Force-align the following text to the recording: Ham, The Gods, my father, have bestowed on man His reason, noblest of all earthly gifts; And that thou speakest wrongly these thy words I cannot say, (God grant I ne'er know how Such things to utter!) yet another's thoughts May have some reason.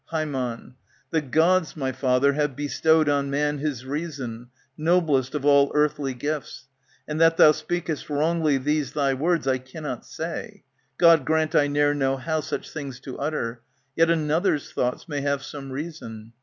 Ham, 0.09 0.73
The 1.11 1.21
Gods, 1.21 1.77
my 1.77 1.91
father, 1.91 2.33
have 2.33 2.55
bestowed 2.55 3.07
on 3.07 3.29
man 3.29 3.59
His 3.59 3.85
reason, 3.85 4.47
noblest 4.75 5.35
of 5.35 5.45
all 5.45 5.71
earthly 5.75 6.15
gifts; 6.15 6.65
And 7.07 7.21
that 7.21 7.37
thou 7.37 7.51
speakest 7.51 8.09
wrongly 8.09 8.57
these 8.57 8.93
thy 8.93 9.13
words 9.13 9.45
I 9.47 9.59
cannot 9.59 10.03
say, 10.03 10.63
(God 10.97 11.23
grant 11.23 11.53
I 11.53 11.67
ne'er 11.67 11.93
know 11.93 12.17
how 12.17 12.39
Such 12.41 12.71
things 12.71 12.99
to 13.01 13.19
utter!) 13.19 13.61
yet 13.95 14.09
another's 14.09 14.71
thoughts 14.71 15.07
May 15.07 15.21
have 15.21 15.43
some 15.43 15.71
reason. 15.71 16.33